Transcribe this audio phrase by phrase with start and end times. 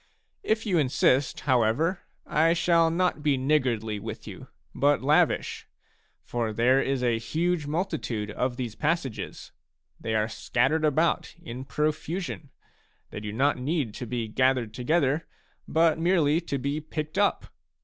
[0.41, 5.67] If you insist, however, I shall not be niggardly with you, but lavish;
[6.23, 9.51] for there is a huge multitude of these passages;
[9.99, 12.49] they are scattered about in pro fusion,—
[13.11, 15.27] they do not need to be gathered together,
[15.67, 17.53] but merely to be picked up.